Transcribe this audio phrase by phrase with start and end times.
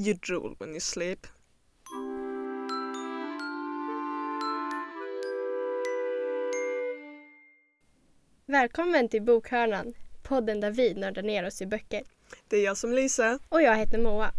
[0.00, 1.26] You drool when you sleep.
[8.46, 12.02] Välkommen till Bokhörnan, podden där vi nördar ner oss i böcker.
[12.48, 13.38] Det är jag som Lisa.
[13.48, 14.32] Och jag heter Moa.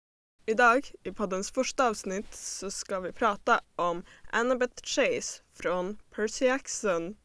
[0.46, 7.16] Idag, i poddens första avsnitt, så ska vi prata om Annabeth Chase från Percy Jackson.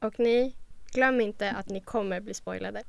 [0.00, 0.56] Och ni,
[0.92, 2.84] glöm inte att ni kommer bli spoilade.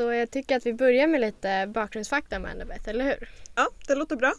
[0.00, 3.28] Så jag tycker att vi börjar med lite bakgrundsfakta om Annabeth, eller hur?
[3.54, 4.32] Ja, det låter bra.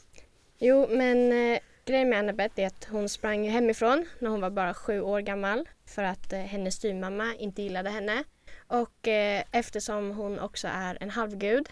[0.59, 4.73] Jo, men eh, grejen med Annabeth är att hon sprang hemifrån när hon var bara
[4.73, 8.23] sju år gammal för att eh, hennes styvmamma inte gillade henne.
[8.67, 11.69] Och eh, eftersom hon också är en halvgud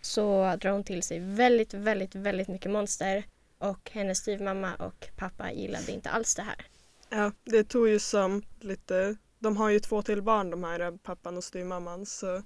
[0.00, 3.24] så drar hon till sig väldigt, väldigt, väldigt mycket monster
[3.58, 6.66] och hennes styvmamma och pappa gillade inte alls det här.
[7.10, 11.36] Ja, det tog ju som lite, de har ju två till barn de här pappan
[11.36, 12.42] och styvmamman så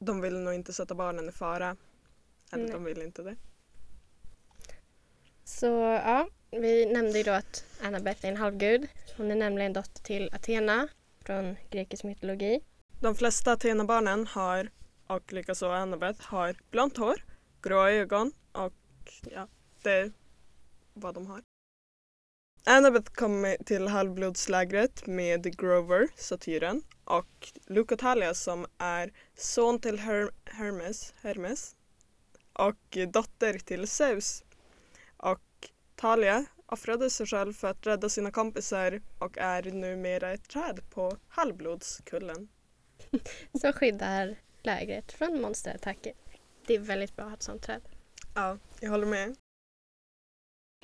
[0.00, 1.76] de vill nog inte sätta barnen i fara.
[2.52, 2.72] Eller Nej.
[2.72, 3.36] de vill inte det.
[5.44, 5.66] Så
[6.04, 8.88] ja, vi nämnde ju då att Annabeth är en halvgud.
[9.16, 10.88] Hon är nämligen dotter till Athena
[11.24, 12.60] från grekisk mytologi.
[13.00, 14.70] De flesta Athena-barnen har,
[15.06, 17.24] och likaså Annabeth, har blont hår,
[17.62, 18.72] gråa ögon och
[19.30, 19.48] ja,
[19.82, 20.12] det är
[20.94, 21.49] vad de har.
[22.64, 31.14] Annabeth kommer till halvblodslägret med Grover, satyren, och Lucotalia som är son till Her- Hermes,
[31.22, 31.76] Hermes
[32.52, 34.44] och dotter till Zeus.
[35.16, 35.40] Och
[35.96, 41.16] Talia offrade sig själv för att rädda sina kompisar och är numera ett träd på
[41.28, 42.48] halvblodskullen.
[43.60, 46.12] som skyddar lägret från monsterattacker.
[46.66, 47.82] Det är väldigt bra att ha ett sånt träd.
[48.34, 49.36] Ja, jag håller med.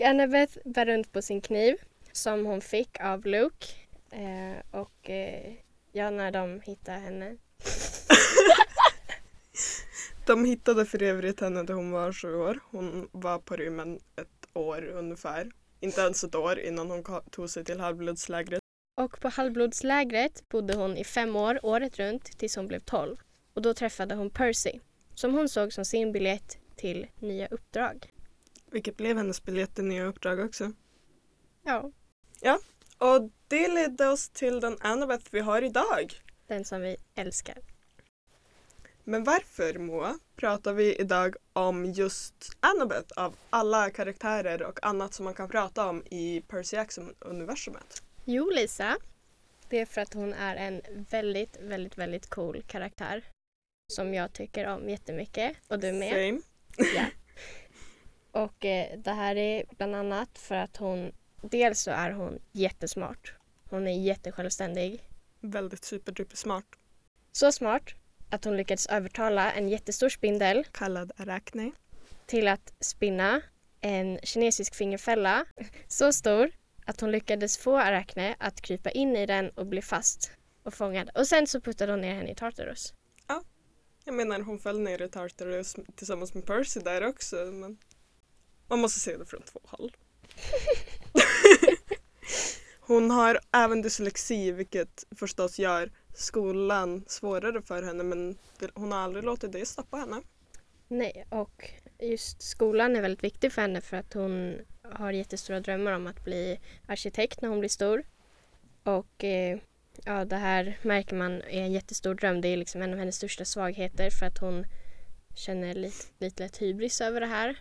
[0.03, 1.77] Annabeth bär runt på sin kniv
[2.13, 3.67] som hon fick av Luke.
[4.11, 5.53] Eh, och eh,
[5.93, 7.37] ja, när de hittade henne.
[10.27, 12.61] De hittade för övrigt henne när hon var sju år.
[12.71, 15.51] Hon var på rymmen ett år ungefär.
[15.81, 18.61] Inte ens ett år innan hon tog sig till halvblodslägret.
[18.97, 23.17] Och på halvblodslägret bodde hon i fem år, året runt, tills hon blev tolv.
[23.55, 24.73] Och då träffade hon Percy,
[25.15, 28.13] som hon såg som sin biljett till nya uppdrag.
[28.77, 30.73] Vilket blev hennes biljett till nya uppdrag också.
[32.41, 32.59] Ja,
[32.99, 36.23] Och det ledde oss till den Annabeth vi har idag.
[36.47, 37.59] den som vi älskar.
[39.05, 45.25] Men varför Moa pratar vi idag om just Annabeth av alla karaktärer och annat som
[45.25, 48.03] man kan prata om i Percy Jackson-universumet?
[48.25, 48.97] Jo, Lisa.
[49.69, 53.25] Det är för att hon är en väldigt, väldigt, väldigt cool karaktär.
[53.93, 55.57] Som jag tycker om jättemycket.
[55.69, 56.11] Och du med.
[56.11, 56.41] Same.
[56.95, 57.07] Ja.
[58.37, 63.35] Och eh, det här är bland annat för att hon, dels så är hon jättesmart.
[63.71, 65.03] Hon är jättesjälvständig.
[65.41, 66.65] Väldigt superduper smart.
[67.33, 67.95] Så smart
[68.31, 71.73] att hon lyckades övertala en jättestor spindel Kallad Arachne.
[72.27, 73.41] till att spinna
[73.81, 75.45] en kinesisk fingerfälla
[75.89, 76.51] så stor
[76.87, 80.31] att hon lyckades få Arachne att krypa in i den och bli fast
[80.63, 81.11] och fångad.
[81.15, 82.95] Och sen så puttade hon ner henne i Tartarus.
[84.09, 87.79] Jag menar hon föll ner i Tartarus tillsammans med Percy där också men
[88.69, 89.93] man måste se det från två håll.
[92.81, 98.39] hon har även dyslexi vilket förstås gör skolan svårare för henne men
[98.75, 100.23] hon har aldrig låtit det stoppa henne.
[100.89, 105.93] Nej, och just skolan är väldigt viktig för henne för att hon har jättestora drömmar
[105.93, 108.05] om att bli arkitekt när hon blir stor.
[108.83, 109.59] Och eh,
[110.05, 112.41] ja, det här märker man är en jättestor dröm.
[112.41, 114.67] Det är liksom en av hennes största svagheter för att hon
[115.35, 117.59] känner lite, lite lätt hybris över det här.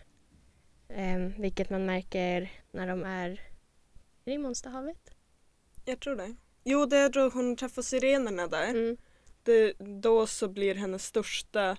[0.88, 3.42] Eh, vilket man märker när de är,
[4.26, 5.12] i Monsterhavet?
[5.86, 6.36] Jag tror det.
[6.64, 8.70] Jo det är då hon träffar sirenerna där.
[8.70, 8.98] Mm.
[9.44, 11.78] Det, då så blir hennes största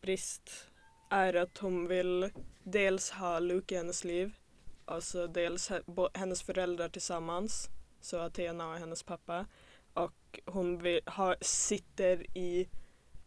[0.00, 0.70] brist
[1.10, 2.30] är att hon vill
[2.62, 4.34] dels ha Luke i hennes liv,
[4.84, 5.70] alltså dels
[6.14, 7.68] hennes föräldrar tillsammans,
[8.00, 9.46] så Athena och hennes pappa.
[9.94, 12.68] Och hon vill ha, sitter i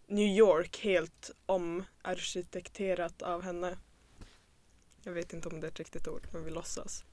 [0.07, 3.77] New York helt omarkitekterat av henne.
[5.05, 7.03] Jag vet inte om det är ett riktigt ord, men vi låtsas.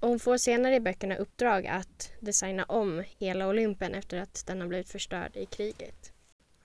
[0.00, 4.60] Och hon får senare i böckerna uppdrag att designa om hela Olympen efter att den
[4.60, 6.12] har blivit förstörd i kriget.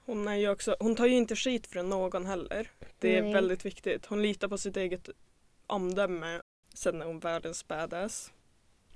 [0.05, 2.71] Hon, är ju också, hon tar ju inte skit från någon heller.
[2.99, 3.33] Det är Nej.
[3.33, 4.05] väldigt viktigt.
[4.05, 5.09] Hon litar på sitt eget
[5.67, 6.41] omdöme.
[6.73, 8.31] Sen är hon världens badass.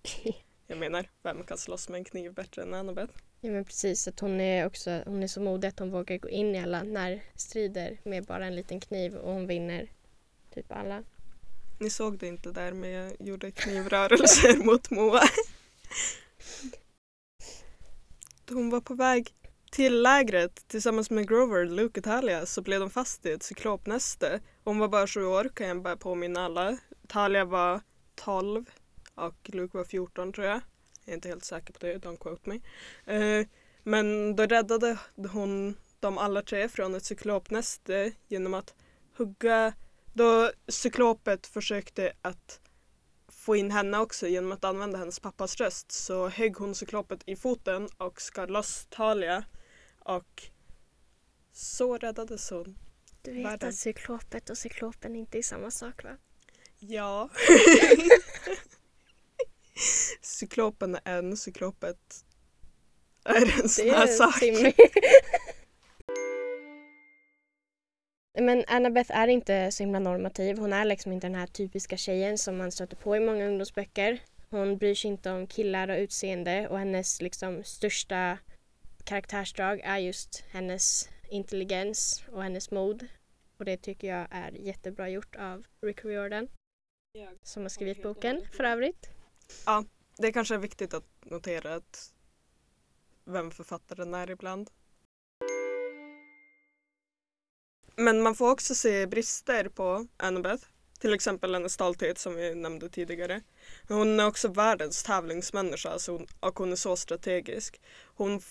[0.67, 3.13] Jag menar, vem kan slåss med en kniv bättre än Annabeth?
[3.41, 6.29] Ja men precis, att hon är också hon är så modig att hon vågar gå
[6.29, 9.89] in i alla närstrider med bara en liten kniv och hon vinner
[10.53, 11.03] typ alla.
[11.79, 15.21] Ni såg det inte där men jag gjorde knivrörelser mot Moa.
[18.49, 19.33] Hon var på väg
[19.71, 24.41] till lägret tillsammans med Grover, Luke och Talia så blev de fast i ett cyklopnäste.
[24.63, 26.77] Hon var bara sju år kan jag bara påminna alla.
[27.07, 27.81] Talia var
[28.15, 28.65] 12
[29.15, 30.61] och Luke var 14 tror jag.
[31.05, 32.59] Jag är inte helt säker på det, don't quote me.
[33.13, 33.47] Eh,
[33.83, 34.97] men då räddade
[35.31, 38.73] hon dem alla tre från ett cyklopnäste genom att
[39.17, 39.73] hugga
[40.13, 42.59] då cyklopet försökte att
[43.27, 47.35] få in henne också genom att använda hennes pappas röst så högg hon cyklopet i
[47.35, 49.43] foten och skar loss Talia
[49.99, 50.43] och
[51.51, 52.77] så räddades hon.
[53.21, 53.69] Du vet Världen.
[53.69, 56.17] att cyklopet och cyklopen inte är samma sak va?
[56.79, 57.29] Ja.
[60.21, 62.25] Cyklopen är en, cyklopet
[63.25, 64.41] är en sån här sak.
[68.45, 70.57] Men Annabeth är inte så himla normativ.
[70.57, 74.19] Hon är liksom inte den här typiska tjejen som man stöter på i många ungdomsböcker.
[74.49, 78.37] Hon bryr sig inte om killar och utseende och hennes liksom största
[79.03, 83.07] karaktärsdrag är just hennes intelligens och hennes mod.
[83.57, 86.47] Och det tycker jag är jättebra gjort av Rick Riordan
[87.43, 89.09] som har skrivit boken för övrigt.
[90.17, 92.13] Det kanske är viktigt att notera att
[93.25, 94.69] vem författaren är ibland.
[97.95, 100.65] Men man får också se brister på Annabeth.
[100.99, 103.41] Till exempel hennes stolthet som vi nämnde tidigare.
[103.87, 107.81] Hon är också världens tävlingsmänniska så hon, och hon är så strategisk.
[108.15, 108.41] Hon,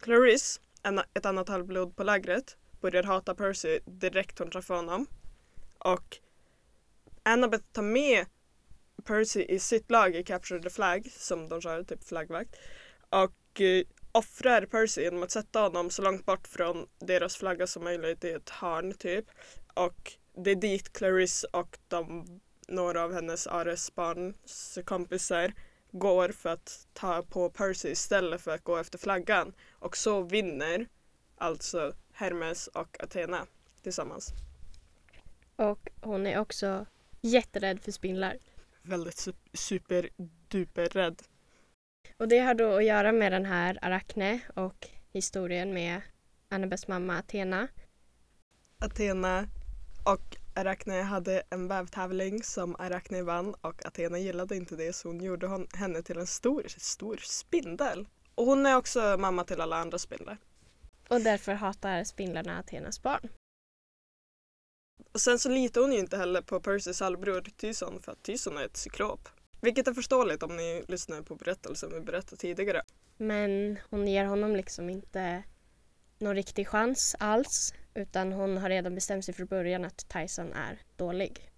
[0.00, 5.06] Clarice, en, ett annat halvblod på lägret, börjar hata Percy direkt hon träffar honom.
[5.78, 6.18] Och
[7.22, 8.26] Annabeth tar med
[9.04, 12.56] Percy i sitt lag i Capture the Flag, som de kör, typ flaggvakt.
[13.08, 13.84] Och eh,
[14.18, 18.30] offrar Percy genom att sätta honom så långt bort från deras flagga som möjligt i
[18.30, 19.24] ett hörn typ.
[19.74, 20.12] Och
[20.44, 22.26] det är dit Clarice och de,
[22.68, 25.52] några av hennes Ares barns kompisar
[25.90, 29.52] går för att ta på Percy istället för att gå efter flaggan.
[29.72, 30.86] Och så vinner
[31.36, 33.46] alltså Hermes och Athena
[33.82, 34.32] tillsammans.
[35.56, 36.86] Och hon är också
[37.20, 38.36] jätterädd för spindlar.
[38.82, 41.22] Väldigt su- superduper rädd.
[42.16, 46.00] Och det har då att göra med den här Arachne och historien med
[46.48, 47.68] Annabes mamma Athena.
[48.78, 49.48] Athena
[50.04, 55.20] och Arachne hade en vävtävling som Arachne vann och Athena gillade inte det så hon
[55.20, 58.08] gjorde hon, henne till en stor, stor spindel.
[58.34, 60.38] Och hon är också mamma till alla andra spindlar.
[61.08, 63.28] Och därför hatar spindlarna Athenas barn.
[65.12, 68.58] Och sen så litar hon ju inte heller på Percys halvbror Tyson för att Tyson
[68.58, 69.28] är ett cyklop.
[69.60, 72.82] Vilket är förståeligt om ni lyssnar på berättelsen vi berättade tidigare.
[73.16, 75.42] Men hon ger honom liksom inte
[76.18, 77.74] någon riktig chans alls.
[77.94, 81.50] Utan hon har redan bestämt sig från början att Tyson är dålig.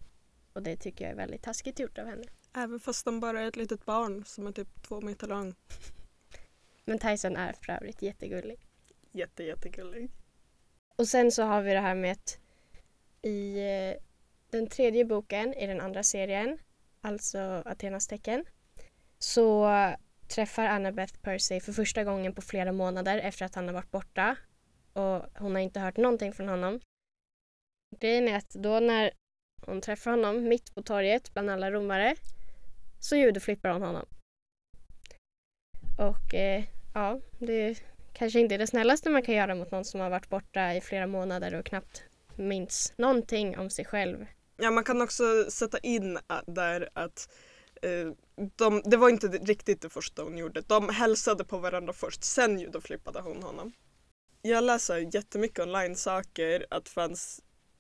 [0.53, 2.25] Och det tycker jag är väldigt taskigt gjort av henne.
[2.57, 5.55] Även fast de bara är ett litet barn som är typ två meter lång.
[6.85, 8.61] Men Tyson är för övrigt jättegullig.
[9.13, 10.11] Jätte, jättegullig.
[10.97, 12.39] Och sen så har vi det här med att
[13.23, 14.03] i eh,
[14.51, 16.59] den tredje boken i den andra serien,
[17.01, 18.45] alltså Athenas tecken,
[19.19, 19.71] så
[20.29, 24.37] träffar Annabeth Percy för första gången på flera månader efter att han har varit borta
[24.93, 26.81] och hon har inte hört någonting från honom.
[28.01, 29.11] Grejen är att då när
[29.67, 32.15] hon träffar honom mitt på torget bland alla romare
[32.99, 34.07] så judoflippar hon honom.
[35.99, 36.65] Och eh,
[36.95, 37.83] ja, det
[38.13, 40.81] kanske inte är det snällaste man kan göra mot någon som har varit borta i
[40.81, 42.05] flera månader och knappt
[42.37, 44.27] minns någonting om sig själv.
[44.61, 47.29] Ja, man kan också sätta in äh, där att
[47.83, 48.13] eh,
[48.57, 50.61] de, det var inte riktigt det första hon gjorde.
[50.61, 53.73] De hälsade på varandra först, sen judoflippade hon honom.
[54.43, 56.89] Jag läser jättemycket online-saker att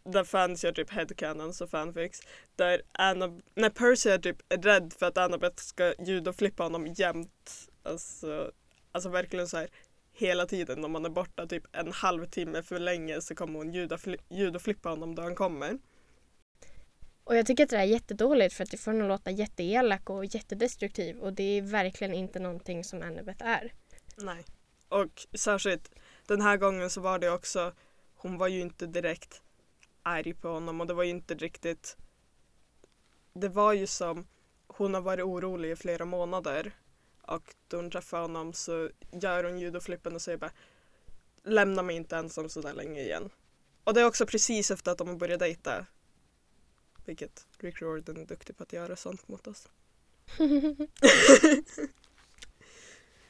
[0.04, 2.20] där fans gör typ headcanons och fanfics.
[2.56, 7.68] Där Anna, när Percy är typ rädd för att Annabeth ska judoflippa honom jämt.
[7.82, 8.50] Alltså,
[8.92, 9.68] alltså verkligen så här
[10.12, 13.72] hela tiden om man är borta typ en halvtimme för länge så kommer hon
[14.28, 15.78] judoflippa honom då han kommer.
[17.24, 20.10] Och jag tycker att det är jättedåligt för att det får henne att låta jätteelak
[20.10, 23.72] och jättedestruktiv och det är verkligen inte någonting som Annabeth är.
[24.16, 24.44] Nej.
[24.88, 25.90] Och särskilt
[26.26, 27.72] den här gången så var det också,
[28.14, 29.42] hon var ju inte direkt
[30.02, 31.96] arg på honom och det var ju inte riktigt,
[33.32, 34.26] det var ju som,
[34.66, 36.72] hon har varit orolig i flera månader
[37.22, 40.52] och då hon träffar honom så gör hon judoflippen och säger bara
[41.42, 43.30] lämna mig inte ensam sådär länge igen.
[43.84, 45.86] Och det är också precis efter att de har börjat dejta.
[47.04, 49.68] Vilket Rick Riordan är duktig på att göra sånt mot oss.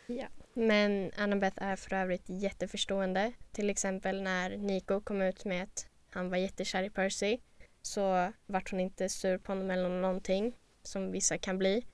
[0.07, 0.29] ja.
[0.55, 3.33] Men Annabeth är för övrigt jätteförstående.
[3.53, 7.39] Till exempel när Nico kom ut med att han var jättekär i Percy
[7.83, 11.87] så vart hon inte sur på honom eller någonting som vissa kan bli.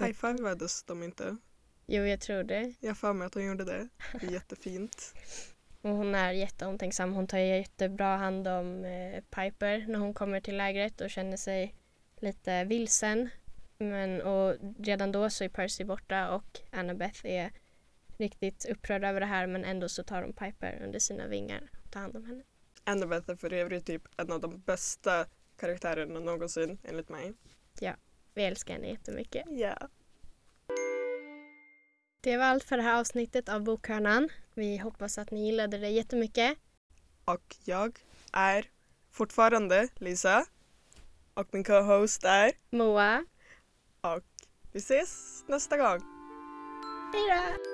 [0.00, 1.36] High-fivades de inte?
[1.86, 2.74] Jo, jag tror det.
[2.80, 3.88] Jag har för mig att hon gjorde det.
[4.20, 5.14] Det är jättefint.
[5.84, 7.12] Och hon är jätteomtänksam.
[7.12, 11.74] Hon tar jättebra hand om eh, Piper när hon kommer till lägret och känner sig
[12.16, 13.28] lite vilsen.
[13.78, 17.52] Men, och redan då så är Percy borta och Annabeth är
[18.18, 21.90] riktigt upprörd över det här men ändå så tar de Piper under sina vingar och
[21.90, 22.42] tar hand om henne.
[22.84, 25.26] Annabeth är för övrigt typ en av de bästa
[25.56, 27.34] karaktärerna någonsin enligt mig.
[28.34, 29.44] Vi älskar henne jättemycket.
[29.48, 29.88] Ja.
[32.20, 34.28] Det var allt för det här avsnittet av Bokhörnan.
[34.54, 36.58] Vi hoppas att ni gillade det jättemycket.
[37.24, 37.98] Och jag
[38.32, 38.70] är
[39.10, 40.46] fortfarande Lisa.
[41.34, 42.52] Och min co-host är.
[42.70, 43.24] Moa,
[44.00, 44.24] Och
[44.72, 46.00] vi ses nästa gång.
[47.12, 47.73] hej då!